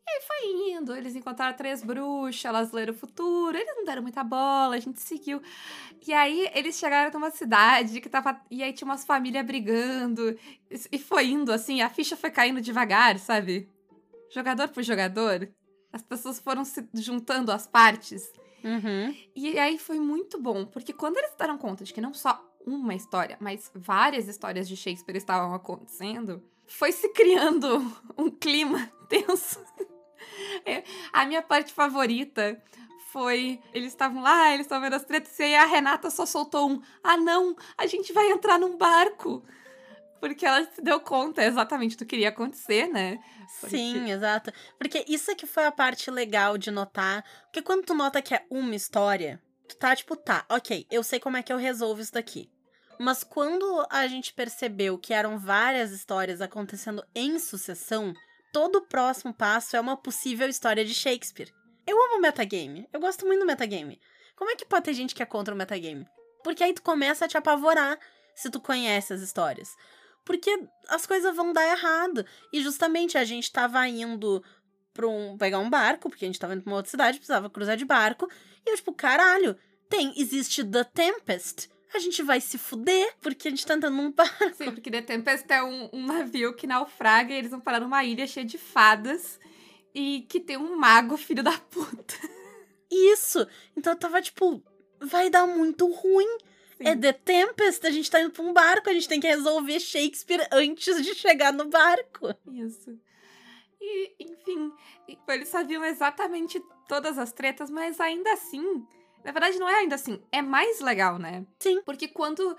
[0.07, 4.03] E aí foi indo, eles encontraram três bruxas, elas leram o futuro, eles não deram
[4.03, 5.41] muita bola, a gente seguiu.
[6.07, 8.39] E aí eles chegaram numa cidade que tava.
[8.51, 10.37] E aí tinha umas famílias brigando.
[10.91, 13.67] E foi indo, assim, a ficha foi caindo devagar, sabe?
[14.29, 15.49] Jogador por jogador.
[15.91, 18.31] As pessoas foram se juntando as partes.
[18.63, 19.15] Uhum.
[19.35, 22.95] E aí foi muito bom, porque quando eles deram conta de que não só uma
[22.95, 27.79] história, mas várias histórias de Shakespeare estavam acontecendo, foi se criando
[28.17, 29.63] um clima tenso.
[30.65, 30.83] É,
[31.13, 32.59] a minha parte favorita
[33.11, 33.61] foi.
[33.73, 36.81] Eles estavam lá, eles estavam vendo as tretas, e aí a Renata só soltou um:
[37.03, 39.43] Ah, não, a gente vai entrar num barco.
[40.19, 43.19] Porque ela se deu conta exatamente do que iria acontecer, né?
[43.59, 43.77] Porque...
[43.77, 44.51] Sim, exato.
[44.77, 47.23] Porque isso é que foi a parte legal de notar.
[47.43, 51.19] Porque quando tu nota que é uma história, tu tá tipo, tá, ok, eu sei
[51.19, 52.49] como é que eu resolvo isso daqui.
[52.99, 58.13] Mas quando a gente percebeu que eram várias histórias acontecendo em sucessão,
[58.55, 61.53] todo o próximo passo é uma possível história de Shakespeare.
[61.85, 62.87] Eu amo metagame.
[62.93, 63.99] Eu gosto muito do metagame.
[64.33, 66.07] Como é que pode ter gente que é contra o metagame?
[66.41, 67.99] Porque aí tu começa a te apavorar
[68.33, 69.75] se tu conhece as histórias.
[70.23, 72.25] Porque as coisas vão dar errado.
[72.53, 74.41] E justamente a gente tava indo
[74.93, 77.49] pra um, pegar um barco, porque a gente tava indo pra uma outra cidade, precisava
[77.49, 78.25] cruzar de barco.
[78.65, 79.57] E eu, tipo, caralho,
[79.89, 81.69] tem, existe The Tempest.
[81.95, 84.53] A gente vai se fuder, porque a gente tá andando num barco.
[84.53, 88.03] Sim, porque The Tempest é um, um navio que naufraga e eles vão parar numa
[88.03, 89.39] ilha cheia de fadas
[89.93, 92.15] e que tem um mago filho da puta.
[92.91, 93.47] Isso!
[93.77, 94.61] Então eu tava tipo,
[94.99, 96.37] vai dar muito ruim.
[96.77, 96.87] Sim.
[96.87, 99.79] É The Tempest, a gente tá indo pra um barco, a gente tem que resolver
[99.79, 102.35] Shakespeare antes de chegar no barco.
[102.51, 102.99] Isso.
[103.79, 104.73] E, enfim,
[105.29, 108.85] eles sabiam exatamente todas as tretas, mas ainda assim.
[109.25, 111.45] Na verdade, não é ainda assim, é mais legal, né?
[111.59, 111.81] Sim.
[111.83, 112.55] Porque quando.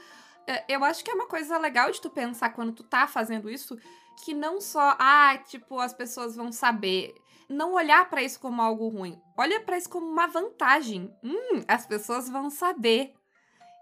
[0.69, 3.77] Eu acho que é uma coisa legal de tu pensar quando tu tá fazendo isso,
[4.25, 7.15] que não só, ah, tipo, as pessoas vão saber
[7.49, 9.21] não olhar para isso como algo ruim.
[9.37, 11.13] Olha para isso como uma vantagem.
[11.23, 13.15] Hum, as pessoas vão saber.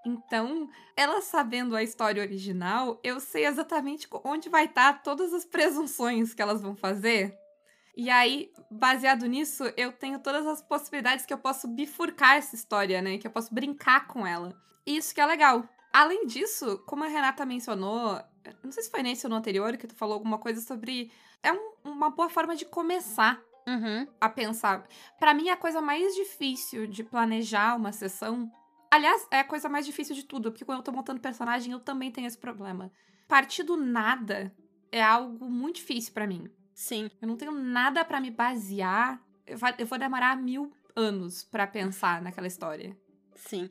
[0.07, 6.35] Então, ela sabendo a história original, eu sei exatamente onde vai estar todas as presunções
[6.35, 7.35] que elas vão fazer.
[7.97, 13.01] E aí, baseado nisso, eu tenho todas as possibilidades que eu posso bifurcar essa história,
[13.01, 13.19] né?
[13.19, 14.55] Que eu posso brincar com ela.
[14.85, 15.69] E isso que é legal.
[15.93, 18.21] Além disso, como a Renata mencionou,
[18.65, 21.11] não sei se foi nesse ou no anterior que tu falou alguma coisa sobre.
[21.41, 24.07] É um, uma boa forma de começar Uhum.
[24.21, 24.87] a pensar.
[25.19, 28.51] Para mim, a coisa mais difícil de planejar uma sessão.
[28.91, 31.81] Aliás, é a coisa mais difícil de tudo, porque quando eu tô montando personagem, eu
[31.81, 32.93] também tenho esse problema.
[33.27, 34.55] Partir do nada
[34.93, 36.51] é algo muito difícil para mim.
[36.75, 37.11] Sim.
[37.23, 39.21] Eu não tenho nada para me basear.
[39.47, 42.97] Eu vou demorar mil anos para pensar naquela história.
[43.37, 43.71] Sim.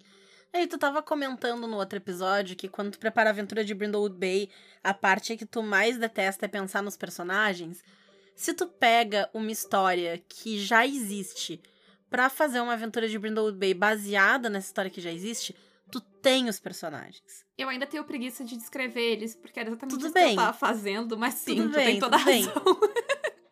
[0.54, 4.16] Aí, tu tava comentando no outro episódio que quando tu prepara a aventura de Brindlewood
[4.16, 4.50] Bay,
[4.84, 7.84] a parte que tu mais detesta é pensar nos personagens.
[8.36, 11.60] Se tu pega uma história que já existe
[12.08, 15.56] pra fazer uma aventura de Brindlewood Bay baseada nessa história que já existe,
[15.94, 17.46] tu tem os personagens.
[17.58, 20.36] Eu ainda tenho preguiça de descrever eles, porque era exatamente Tudo isso bem.
[20.36, 22.54] que eu tava fazendo, mas sim, Tudo tu bem, tem toda a razão.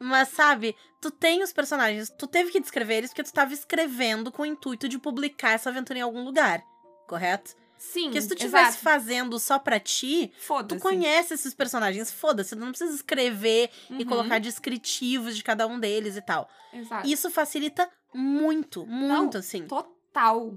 [0.04, 4.32] Mas sabe, tu tem os personagens, tu teve que descrever eles porque tu tava escrevendo
[4.32, 6.64] com o intuito de publicar essa aventura em algum lugar,
[7.08, 7.56] correto?
[7.78, 10.32] Sim, Porque se tu estivesse fazendo só pra ti,
[10.68, 15.68] tu conhece esses personagens, foda-se, tu não precisa escrever e Uhum, colocar descritivos de cada
[15.68, 16.50] um deles e tal.
[16.74, 17.08] Exato.
[17.08, 19.68] Isso facilita muito, muito, assim.
[19.68, 20.52] Total.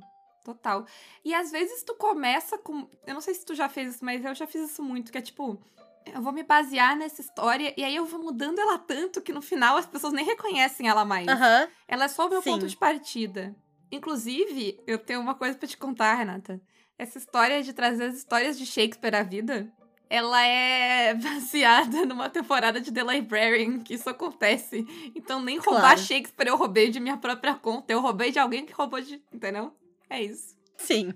[0.44, 0.86] Total.
[1.24, 2.86] E às vezes tu começa com.
[3.06, 5.16] Eu não sei se tu já fez isso, mas eu já fiz isso muito, que
[5.18, 5.58] é tipo.
[6.04, 9.40] Eu vou me basear nessa história e aí eu vou mudando ela tanto que no
[9.40, 11.26] final as pessoas nem reconhecem ela mais.
[11.26, 11.66] Aham.
[11.88, 12.50] Ela é só o meu Sim.
[12.50, 13.56] ponto de partida.
[13.90, 16.60] Inclusive, eu tenho uma coisa pra te contar, Renata.
[16.98, 19.72] Essa história de trazer as histórias de Shakespeare à vida,
[20.10, 24.86] ela é baseada numa temporada de The Librarian, que isso acontece.
[25.14, 26.00] Então, nem roubar Claro.
[26.00, 27.90] Shakespeare eu roubei de minha própria conta.
[27.92, 29.22] Eu roubei de alguém que roubou de.
[29.32, 29.72] Entendeu?
[30.14, 30.56] É isso.
[30.76, 31.12] Sim.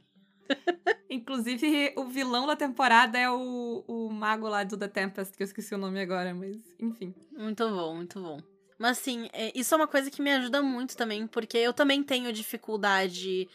[1.09, 5.47] Inclusive, o vilão da temporada é o, o mago lá do The Tempest, que eu
[5.47, 7.15] esqueci o nome agora, mas enfim.
[7.31, 8.41] Muito bom, muito bom.
[8.77, 12.03] Mas assim, é, isso é uma coisa que me ajuda muito também, porque eu também
[12.03, 13.49] tenho dificuldade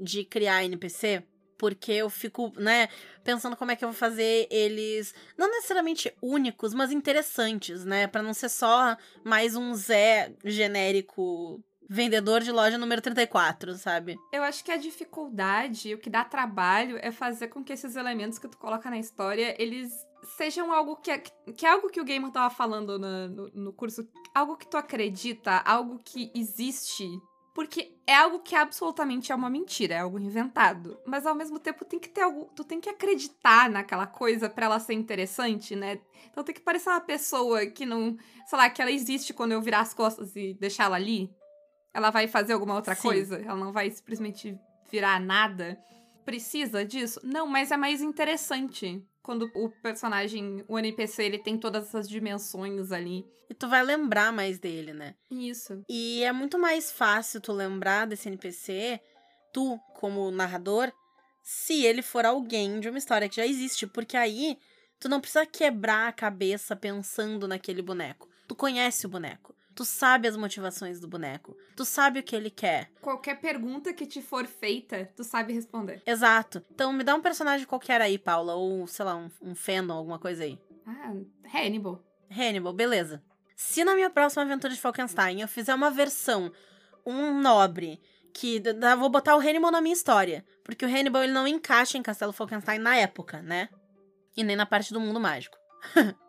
[0.00, 1.22] de criar NPC,
[1.56, 2.88] porque eu fico, né,
[3.22, 8.22] pensando como é que eu vou fazer eles, não necessariamente únicos, mas interessantes, né, Pra
[8.22, 14.16] não ser só mais um Zé genérico vendedor de loja número 34, sabe?
[14.32, 18.38] Eu acho que a dificuldade, o que dá trabalho, é fazer com que esses elementos
[18.38, 19.92] que tu coloca na história, eles
[20.36, 23.72] sejam algo que é, que é algo que o gamer tava falando na- no, no
[23.72, 27.08] curso, algo que tu acredita, algo que existe
[27.54, 30.96] Porque é algo que absolutamente é uma mentira, é algo inventado.
[31.04, 32.44] Mas ao mesmo tempo tem que ter algo.
[32.54, 35.98] Tu tem que acreditar naquela coisa para ela ser interessante, né?
[36.30, 38.16] Então tem que parecer uma pessoa que não.
[38.46, 41.28] Sei lá, que ela existe quando eu virar as costas e deixar ela ali.
[41.98, 43.02] Ela vai fazer alguma outra Sim.
[43.02, 43.38] coisa.
[43.38, 44.56] Ela não vai simplesmente
[44.88, 45.76] virar nada.
[46.24, 47.20] Precisa disso?
[47.24, 49.04] Não, mas é mais interessante.
[49.20, 53.26] Quando o personagem, o NPC, ele tem todas essas dimensões ali.
[53.50, 55.16] E tu vai lembrar mais dele, né?
[55.28, 55.82] Isso.
[55.88, 59.00] E é muito mais fácil tu lembrar desse NPC,
[59.52, 60.92] tu, como narrador,
[61.42, 63.88] se ele for alguém de uma história que já existe.
[63.88, 64.56] Porque aí
[65.00, 68.28] tu não precisa quebrar a cabeça pensando naquele boneco.
[68.46, 69.52] Tu conhece o boneco.
[69.78, 71.56] Tu sabe as motivações do boneco.
[71.76, 72.90] Tu sabe o que ele quer.
[73.00, 76.02] Qualquer pergunta que te for feita, tu sabe responder.
[76.04, 76.60] Exato.
[76.72, 78.56] Então me dá um personagem qualquer aí, Paula.
[78.56, 80.58] Ou, sei lá, um, um Fennon, alguma coisa aí.
[80.84, 81.14] Ah,
[81.54, 82.02] Hannibal.
[82.28, 83.22] Hannibal, beleza.
[83.54, 86.50] Se na minha próxima aventura de Falkenstein eu fizer uma versão,
[87.06, 88.00] um nobre,
[88.34, 88.60] que
[88.98, 92.32] vou botar o Hannibal na minha história, porque o Hannibal ele não encaixa em Castelo
[92.32, 93.68] Falkenstein na época, né?
[94.36, 95.56] E nem na parte do mundo mágico.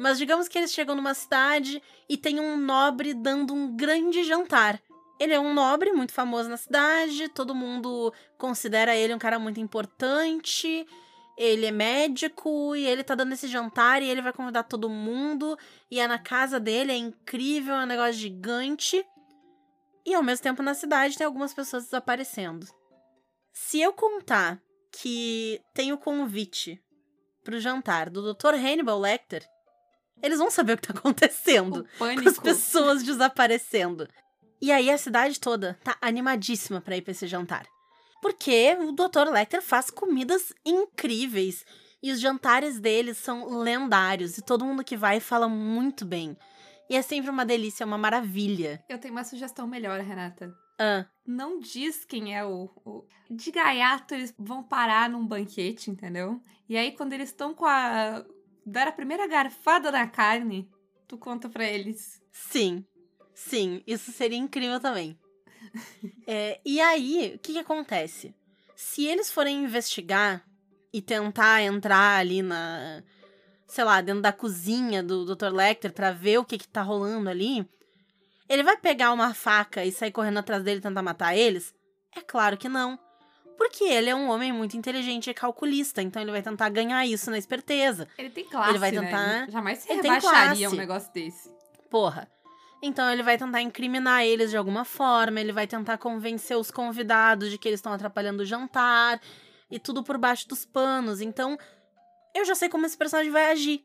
[0.00, 4.80] Mas digamos que eles chegam numa cidade e tem um nobre dando um grande jantar.
[5.18, 9.60] Ele é um nobre muito famoso na cidade, todo mundo considera ele um cara muito
[9.60, 10.86] importante.
[11.36, 15.54] Ele é médico e ele tá dando esse jantar e ele vai convidar todo mundo.
[15.90, 19.04] E é na casa dele, é incrível, é um negócio gigante.
[20.06, 22.66] E ao mesmo tempo na cidade tem algumas pessoas desaparecendo.
[23.52, 26.82] Se eu contar que tem o convite
[27.44, 28.54] pro jantar do Dr.
[28.54, 29.46] Hannibal Lecter,
[30.22, 32.42] eles vão saber o que tá acontecendo O com as pânico.
[32.42, 34.08] pessoas desaparecendo.
[34.60, 37.64] E aí a cidade toda tá animadíssima pra ir pra esse jantar.
[38.20, 39.30] Porque o Dr.
[39.32, 41.64] Lecter faz comidas incríveis
[42.02, 46.36] e os jantares deles são lendários e todo mundo que vai fala muito bem.
[46.88, 48.82] E é sempre uma delícia, uma maravilha.
[48.88, 50.52] Eu tenho uma sugestão melhor, Renata.
[50.78, 53.04] Ah, Não diz quem é o, o.
[53.30, 56.40] De gaiato, eles vão parar num banquete, entendeu?
[56.68, 58.24] E aí, quando eles estão com a.
[58.70, 60.68] dar a primeira garfada na carne,
[61.06, 62.22] tu conta pra eles.
[62.32, 62.84] sim.
[63.34, 65.18] Sim, isso seria incrível também.
[66.26, 68.34] É, e aí, o que, que acontece?
[68.76, 70.44] Se eles forem investigar
[70.92, 73.02] e tentar entrar ali na.
[73.66, 75.52] sei lá, dentro da cozinha do Dr.
[75.52, 77.66] Lecter pra ver o que, que tá rolando ali,
[78.48, 81.74] ele vai pegar uma faca e sair correndo atrás dele e tentar matar eles?
[82.14, 82.98] É claro que não.
[83.60, 87.30] Porque ele é um homem muito inteligente e calculista, então ele vai tentar ganhar isso
[87.30, 88.08] na esperteza.
[88.16, 88.70] Ele tem classe.
[88.70, 89.00] Ele vai né?
[89.02, 91.54] tentar- Jamais se Ele rebaixaria um negócio desse.
[91.90, 92.26] Porra.
[92.82, 97.50] Então ele vai tentar incriminar eles de alguma forma, ele vai tentar convencer os convidados
[97.50, 99.20] de que eles estão atrapalhando o jantar
[99.70, 101.20] e tudo por baixo dos panos.
[101.20, 101.58] Então,
[102.34, 103.84] eu já sei como esse personagem vai agir.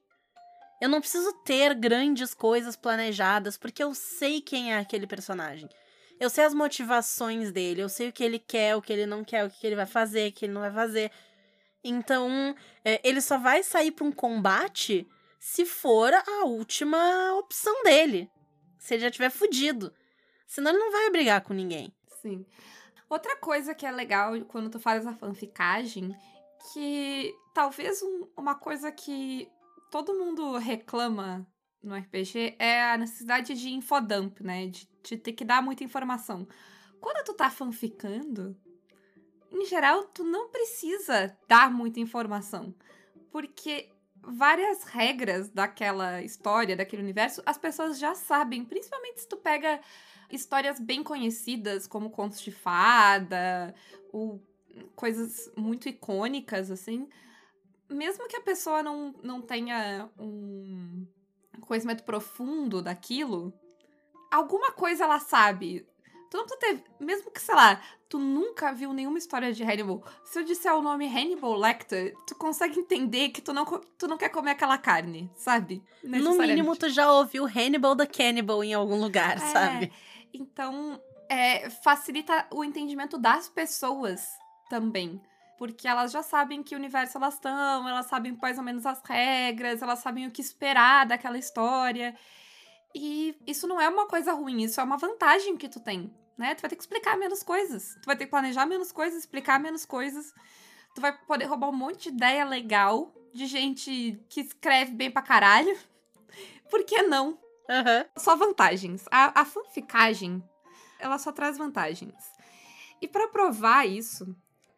[0.82, 5.68] Eu não preciso ter grandes coisas planejadas, porque eu sei quem é aquele personagem.
[6.20, 9.24] Eu sei as motivações dele, eu sei o que ele quer, o que ele não
[9.24, 11.12] quer, o que ele vai fazer, o que ele não vai fazer.
[11.84, 15.08] Então, é, ele só vai sair para um combate
[15.40, 18.30] se for a última opção dele.
[18.80, 19.94] Se ele já tiver fudido.
[20.48, 21.94] Senão ele não vai brigar com ninguém.
[22.22, 22.46] Sim.
[23.10, 26.16] Outra coisa que é legal quando tu faz a fanficagem,
[26.74, 29.48] que talvez um- uma coisa que
[29.92, 31.46] todo mundo reclama
[31.86, 34.68] no RPG é a necessidade de infodump, né?
[34.68, 36.48] De, de ter que dar muita informação.
[37.00, 38.58] Quando tu tá fanficando,
[39.52, 42.74] em geral, tu não precisa dar muita informação.
[43.32, 43.90] Porque
[44.22, 48.66] várias regras daquela história, daquele universo, as pessoas já sabem.
[48.66, 49.80] Principalmente se tu pega
[50.32, 53.76] histórias bem conhecidas, como contos de fada,
[54.12, 54.42] ou
[54.96, 57.08] coisas muito icônicas, assim.
[57.90, 61.06] Mesmo que a pessoa não, não tenha um
[61.66, 63.54] conhecimento profundo daquilo,
[64.32, 65.86] alguma coisa ela sabe.
[66.30, 66.84] Tu não precisa ter.
[67.00, 70.04] Mesmo que, sei lá, tu nunca viu nenhuma história de Hannibal.
[70.24, 73.64] Se eu disser o nome Hannibal Lecter, tu consegue entender que tu não,
[73.98, 75.84] tu não quer comer aquela carne, sabe?
[76.04, 79.94] No mínimo, tu já ouviu Hannibal the Cannibal em algum lugar, É, sabe?
[80.34, 81.00] Então,
[81.30, 84.26] é, facilita o entendimento das pessoas
[84.70, 85.22] também.
[85.58, 89.82] Porque elas já sabem que universo elas estão, elas sabem mais ou menos as regras,
[89.82, 92.16] elas sabem o que esperar daquela história.
[92.94, 96.56] E isso não é uma coisa ruim, isso é uma vantagem que tu tem, né?
[96.56, 97.96] Tu vai ter que explicar menos coisas.
[98.02, 100.34] Tu vai ter que planejar menos coisas, explicar menos coisas.
[100.94, 105.22] Tu vai poder roubar um monte de ideia legal de gente que escreve bem pra
[105.22, 105.78] caralho.
[106.72, 107.38] Por que não?
[107.70, 108.06] Aham.
[108.18, 109.06] só vantagens.
[109.12, 110.44] A, a fanficagem,
[111.00, 112.14] ela só traz vantagens.
[113.02, 114.36] E pra provar isso,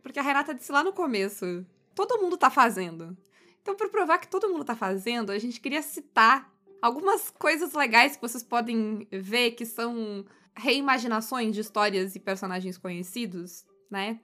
[0.07, 3.15] porque a Renata disse lá no começo, todo mundo tá fazendo.
[3.61, 6.49] Então, pra provar que todo mundo tá fazendo, a gente queria citar
[6.81, 13.65] algumas coisas legais que vocês podem ver que são reimaginações de histórias e personagens conhecidos,
[13.91, 14.19] né?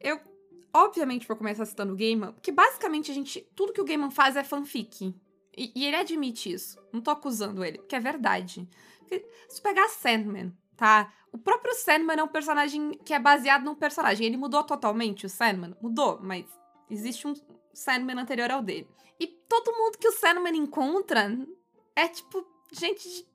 [0.00, 0.20] Eu,
[0.72, 3.40] obviamente, vou começar citando o Gaiman, porque basicamente a gente.
[3.54, 5.14] Tudo que o Gaiman faz é fanfic.
[5.56, 6.78] E, e ele admite isso.
[6.92, 8.68] Não tô acusando ele, porque é verdade.
[8.98, 11.10] Porque, se pegar Sandman, tá?
[11.36, 14.26] O próprio Sandman é um personagem que é baseado num personagem.
[14.26, 15.76] Ele mudou totalmente o Sandman?
[15.82, 16.46] Mudou, mas
[16.90, 17.34] existe um
[17.74, 18.88] Sandman anterior ao dele.
[19.20, 21.36] E todo mundo que o Sandman encontra
[21.94, 23.28] é tipo gente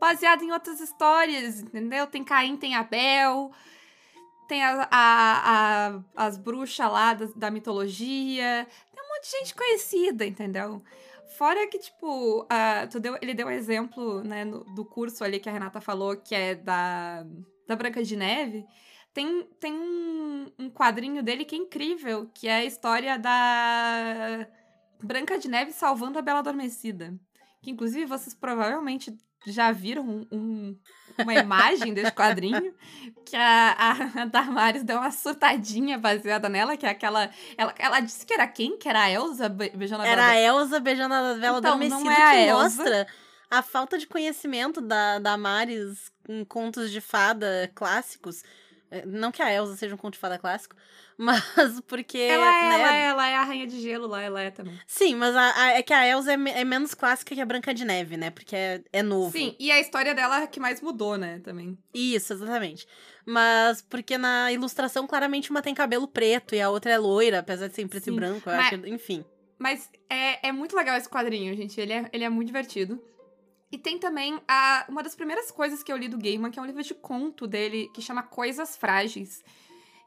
[0.00, 2.06] baseada em outras histórias, entendeu?
[2.06, 3.52] Tem Caim, tem Abel,
[4.48, 9.54] tem a, a, a as bruxas lá da, da, mitologia, tem um monte de gente
[9.54, 10.82] conhecida, entendeu?
[11.36, 12.46] Fora que, tipo,
[12.90, 16.16] tu deu, ele deu um exemplo, né, no, do curso ali que a Renata falou,
[16.16, 17.24] que é da,
[17.66, 18.64] da Branca de Neve.
[19.12, 24.46] Tem, tem um, um quadrinho dele que é incrível, que é a história da
[25.02, 27.14] Branca de Neve salvando a Bela Adormecida.
[27.60, 30.76] Que, inclusive, vocês provavelmente já viram um,
[31.18, 32.74] uma imagem desse quadrinho
[33.24, 37.30] que a, a Damares deu uma surtadinha baseada nela, que é aquela.
[37.56, 38.78] Ela, ela disse que era quem?
[38.78, 42.10] Que era a Elsa beijando a Era a Elsa beijando a vela então, adormecida, não
[42.10, 42.62] é a que Elsa.
[42.62, 43.06] mostra
[43.50, 48.42] a falta de conhecimento da, da Maris em contos de fada clássicos.
[48.92, 50.76] É, não que a Elsa seja um conto de fada clássico,
[51.16, 52.18] mas porque.
[52.18, 52.74] Ela é, né?
[52.74, 54.78] ela, é, ela é a rainha de gelo lá, ela é também.
[54.86, 57.72] Sim, mas a, a, é que a Elsa é, é, menos clássica que a Branca
[57.72, 58.28] de Neve, né?
[58.28, 59.32] Porque é, é novo.
[59.32, 61.40] Sim, e a história dela é que mais mudou, né?
[61.42, 61.78] Também.
[61.94, 62.86] Isso, exatamente.
[63.24, 67.68] Mas porque na ilustração, claramente, uma tem cabelo preto e a outra é loira, apesar
[67.68, 68.42] de ser em preto Sim, e branco.
[68.44, 69.24] Mas, acho, enfim.
[69.58, 71.80] Mas é, é muito legal esse quadrinho, gente.
[71.80, 73.02] Ele é, ele é muito divertido.
[73.72, 76.62] E tem também a, uma das primeiras coisas que eu li do Gaiman, que é
[76.62, 79.42] um livro de conto dele, que chama Coisas Frágeis.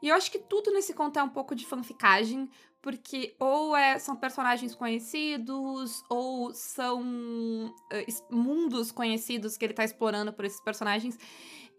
[0.00, 2.48] E eu acho que tudo nesse conto é um pouco de fanficagem,
[2.80, 10.32] porque ou é, são personagens conhecidos, ou são uh, mundos conhecidos que ele tá explorando
[10.32, 11.18] por esses personagens.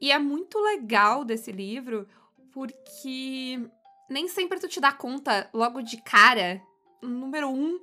[0.01, 2.05] E é muito legal desse livro,
[2.51, 3.61] porque
[4.09, 6.61] nem sempre tu te dá conta logo de cara,
[7.01, 7.79] número um,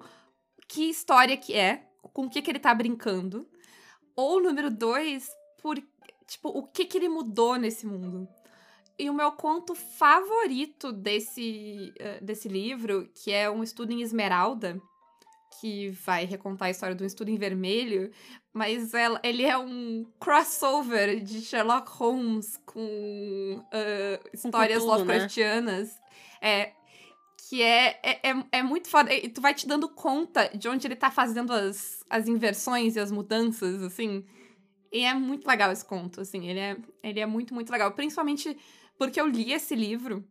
[0.69, 3.49] que história que é, com o que, que ele tá brincando.
[4.17, 5.29] Ou número dois,
[5.63, 5.83] por,
[6.27, 8.29] tipo, o que que ele mudou nesse mundo.
[8.99, 14.81] E o meu conto favorito desse, uh, desse livro, que é um estudo em Esmeralda,
[15.61, 18.11] que vai recontar a história do estudo em vermelho,
[18.53, 25.05] mas ela, ele é um crossover de Sherlock Holmes com uh, histórias um Cthulhu.
[25.63, 25.91] Né?
[26.41, 26.73] É,
[27.49, 29.13] que é, é, é, é, muito foda.
[29.13, 33.01] E tu vai te dando conta de onde ele tá fazendo as, as inversões e
[33.01, 34.25] as mudanças, assim.
[34.93, 36.49] E é muito legal esse conto, assim.
[36.49, 37.93] Ele é, ele é muito, muito legal.
[37.93, 38.57] Principalmente
[38.97, 40.25] porque eu li esse livro.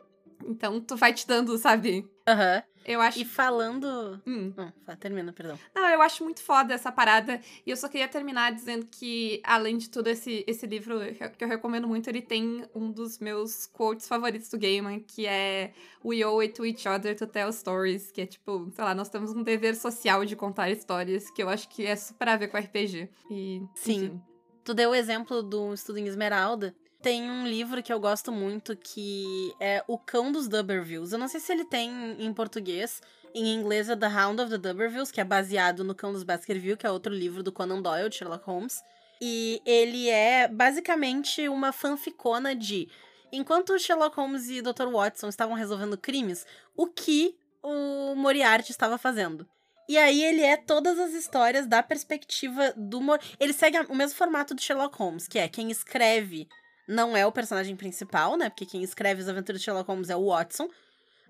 [0.48, 2.10] Então tu vai te dando, sabe?
[2.28, 2.58] Aham.
[2.58, 2.74] Uhum.
[2.86, 3.20] Eu acho.
[3.20, 4.22] E falando.
[4.28, 4.54] Hum.
[5.00, 5.58] termina, perdão.
[5.74, 7.40] Não, eu acho muito foda essa parada.
[7.66, 11.00] E eu só queria terminar dizendo que, além de tudo, esse, esse livro
[11.38, 15.74] que eu recomendo muito, ele tem um dos meus quotes favoritos do Gaiman, que é
[16.04, 18.12] We owe it to each other to tell stories.
[18.12, 21.50] Que é tipo, sei lá, nós temos um dever social de contar histórias, que eu
[21.50, 23.10] acho que é super a ver com RPG.
[23.32, 23.62] E.
[23.76, 24.06] Sim.
[24.06, 24.22] Enfim.
[24.64, 26.74] Tu deu o exemplo do Estudo em Esmeralda.
[27.04, 31.12] Tem um livro que eu gosto muito que é O Cão dos Dubervilles.
[31.12, 33.02] Eu não sei se ele tem em português.
[33.36, 36.78] Em inglês é The Hound of the Dubervilles, que é baseado no Cão dos Baskerville,
[36.78, 38.82] que é outro livro do Conan Doyle, de Sherlock Holmes.
[39.22, 42.88] E ele é basicamente uma fanficona de
[43.34, 44.88] enquanto Sherlock Holmes e Dr.
[44.90, 49.46] Watson estavam resolvendo crimes, o que o Moriarty estava fazendo.
[49.90, 54.16] E aí ele é todas as histórias da perspectiva do Mor ele segue o mesmo
[54.16, 56.48] formato do Sherlock Holmes, que é quem escreve
[56.88, 58.50] não é o personagem principal, né?
[58.50, 60.70] Porque quem escreve as aventuras de Sherlock Holmes é o Watson.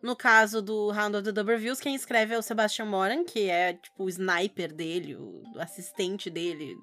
[0.01, 3.73] No caso do Hound of the Dubervilles, quem escreve é o Sebastian Moran, que é,
[3.73, 6.75] tipo, o sniper dele, o assistente dele,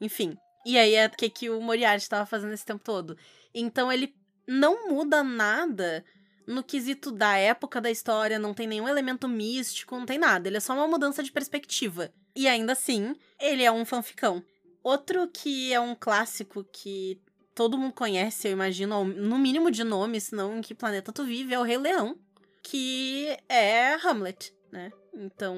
[0.00, 0.36] enfim.
[0.66, 3.16] E aí é o que, que o Moriarty estava fazendo esse tempo todo.
[3.54, 4.14] Então ele
[4.46, 6.04] não muda nada
[6.46, 10.48] no quesito da época da história, não tem nenhum elemento místico, não tem nada.
[10.48, 12.12] Ele é só uma mudança de perspectiva.
[12.34, 14.42] E ainda assim, ele é um fanficão.
[14.82, 17.20] Outro que é um clássico que
[17.58, 21.52] todo mundo conhece, eu imagino, no mínimo de nome, senão em que planeta tu vive,
[21.52, 22.16] é o Rei Leão,
[22.62, 24.92] que é Hamlet, né?
[25.12, 25.56] Então,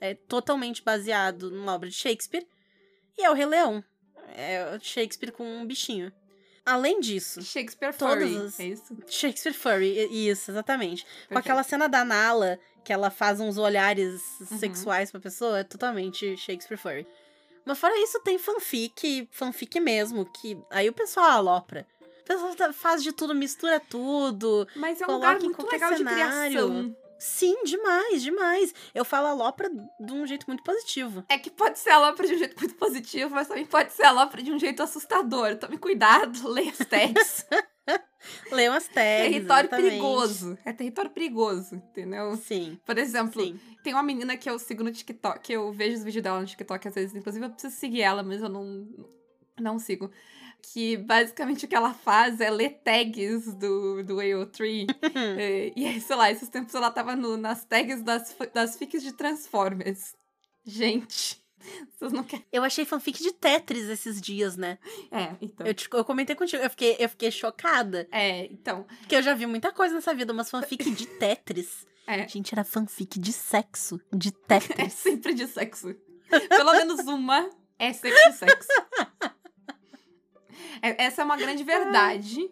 [0.00, 2.44] é totalmente baseado numa obra de Shakespeare,
[3.16, 3.84] e é o Rei Leão.
[4.34, 6.12] É Shakespeare com um bichinho.
[6.64, 8.58] Além disso, Shakespeare Furry, as...
[8.58, 8.96] é isso?
[9.06, 11.04] Shakespeare Furry, isso, exatamente.
[11.04, 11.28] Perfeito.
[11.28, 14.58] Com aquela cena da Nala, que ela faz uns olhares uhum.
[14.58, 17.06] sexuais pra pessoa, é totalmente Shakespeare Furry.
[17.66, 21.84] Mas fora isso, tem fanfic, fanfic mesmo, que aí o pessoal alopra.
[22.20, 24.66] O pessoal tá, faz de tudo, mistura tudo.
[24.76, 26.50] Mas é um lugar muito legal cenário.
[26.50, 26.96] de criação.
[27.18, 28.74] Sim, demais, demais.
[28.94, 31.24] Eu falo alopra de um jeito muito positivo.
[31.28, 34.42] É que pode ser alopra de um jeito muito positivo, mas também pode ser alopra
[34.42, 35.56] de um jeito assustador.
[35.56, 37.46] Tome cuidado, leia as tags.
[38.50, 39.30] Leiam as tags.
[39.32, 39.88] território exatamente.
[39.90, 40.58] perigoso.
[40.64, 42.36] É território perigoso, entendeu?
[42.36, 43.58] Sim, Por exemplo, sim.
[43.82, 46.46] tem uma menina que eu sigo no TikTok, que eu vejo os vídeos dela no
[46.46, 48.88] TikTok às vezes, inclusive eu preciso seguir ela, mas eu não,
[49.58, 50.10] não sigo.
[50.72, 54.86] Que basicamente o que ela faz é ler tags do, do AO3.
[55.38, 59.02] e, e aí, sei lá, esses tempos ela tava no- nas tags das, das fics
[59.02, 60.14] de Transformers.
[60.64, 61.40] Gente,
[61.98, 62.44] vocês não querem.
[62.52, 64.78] Eu achei fanfic de Tetris esses dias, né?
[65.10, 65.66] É, então.
[65.66, 68.06] Eu, te- eu comentei contigo, eu fiquei, eu fiquei chocada.
[68.12, 68.84] É, então.
[69.00, 71.86] Porque eu já vi muita coisa nessa vida, mas fanfic de Tetris.
[72.06, 72.26] É.
[72.28, 74.00] Gente, era fanfic de sexo.
[74.12, 74.92] De É Tetris.
[74.92, 75.94] sempre de sexo.
[76.48, 78.68] Pelo menos uma é sempre de sexo.
[80.82, 82.50] É- essa é uma grande verdade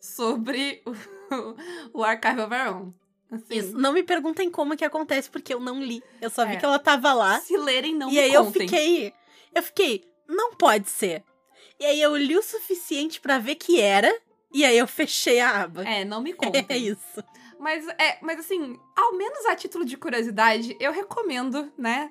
[0.00, 2.94] sobre o, o Archive of Our Own.
[3.32, 3.78] Assim, Isso.
[3.78, 6.02] Não me perguntem como que acontece, porque eu não li.
[6.20, 6.56] Eu só vi É.
[6.56, 7.40] que ela tava lá.
[7.40, 9.12] Se lerem, não e me aí eu fiquei.
[9.54, 11.24] Eu fiquei, não pode ser.
[11.80, 14.12] E aí eu li o suficiente pra ver que era.
[14.52, 15.82] E aí eu fechei a aba.
[15.88, 16.66] É, não me contem.
[16.68, 17.24] É isso.
[17.58, 22.10] Mas, é, mas assim, ao menos a título de curiosidade, eu recomendo, né?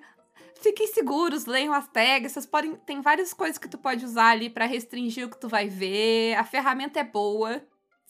[0.62, 2.76] Fiquem seguros, leiam as tags, vocês podem.
[2.86, 6.36] Tem várias coisas que tu pode usar ali pra restringir o que tu vai ver.
[6.36, 7.62] A ferramenta é boa.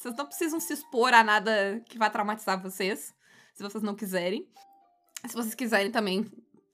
[0.01, 3.13] Vocês não precisam se expor a nada que vai traumatizar vocês,
[3.53, 4.47] se vocês não quiserem.
[5.27, 6.25] Se vocês quiserem também,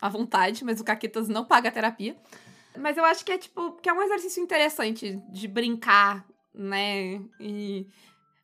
[0.02, 2.16] à vontade, mas o Caquetas não paga terapia.
[2.78, 7.22] Mas eu acho que é tipo, que é um exercício interessante de brincar, né?
[7.38, 7.86] E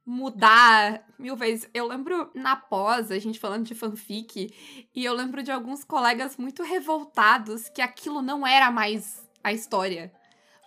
[0.06, 1.70] mudar mil vezes.
[1.74, 4.54] Eu lembro na pós, a gente falando de fanfic,
[4.94, 10.12] e eu lembro de alguns colegas muito revoltados que aquilo não era mais a história.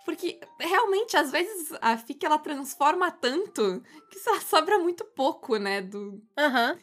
[0.07, 5.83] Porque realmente, às vezes, a fic ela transforma tanto que só sobra muito pouco, né?
[5.83, 6.23] Do...
[6.39, 6.79] Aham.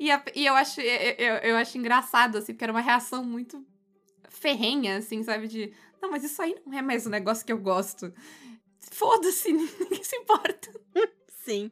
[0.00, 3.64] E, a- e eu, acho, eu, eu, acho engraçado, assim, porque era uma reação muito
[4.30, 5.46] ferrenha, assim, sabe?
[5.46, 8.12] De, não, mas isso aí não é mais o negócio que eu gosto.
[8.90, 10.72] Foda-se, ninguém se importa.
[11.28, 11.70] Sim.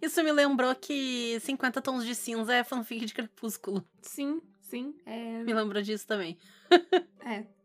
[0.00, 3.84] Isso me lembrou que 50 Tons de Cinza é fanfic de Crepúsculo.
[4.00, 4.94] Sim, sim.
[5.04, 6.38] É, Me lembrou disso também.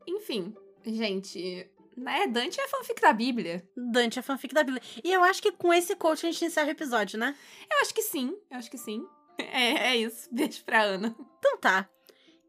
[0.06, 0.54] Enfim,
[0.86, 2.28] gente, né?
[2.28, 3.68] Dante é fanfic da Bíblia.
[3.76, 4.82] Dante é fanfic da Bíblia.
[5.04, 7.36] E eu acho que com esse coach a gente encerra o episódio, né?
[7.72, 9.06] Eu acho que sim, eu acho que sim.
[9.38, 10.30] É, é isso.
[10.32, 11.16] Beijo pra Ana.
[11.40, 11.90] Então tá.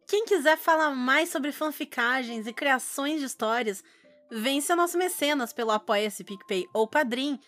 [0.07, 3.83] Quem quiser falar mais sobre fanficagens e criações de histórias,
[4.31, 7.41] vem ser nosso mecenas pelo Apoia-se, PicPay ou Padrim.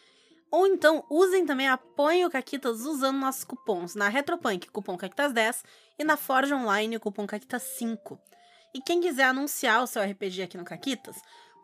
[0.51, 5.63] Ou então usem também Apoiem o Caquitas usando nossos cupons na Retropunk, cupom Caquitas10,
[5.99, 8.19] e na Forja Online, o cupom Caquitas5.
[8.75, 11.17] E quem quiser anunciar o seu RPG aqui no Caquitas,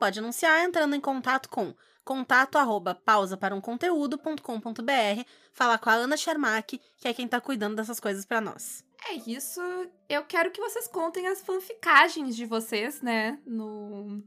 [0.03, 1.73] pode anunciar entrando em contato com
[2.05, 5.23] contato arroba pausa para um conteúdo.com.br,
[5.53, 8.85] falar com a Ana Schermack, que é quem tá cuidando dessas coisas pra nós.
[9.09, 9.61] É isso.
[10.09, 13.39] Eu quero que vocês contem as fanficagens de vocês, né?
[13.47, 14.25] No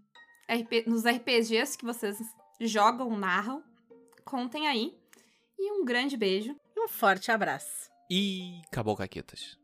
[0.50, 2.20] RP, nos RPGs que vocês
[2.62, 3.62] jogam, narram.
[4.24, 4.98] Contem aí.
[5.60, 6.56] E um grande beijo.
[6.74, 7.90] E um forte abraço.
[8.10, 9.58] E acabou, Caquetas.